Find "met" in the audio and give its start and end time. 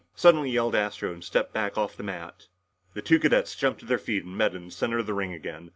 4.35-4.55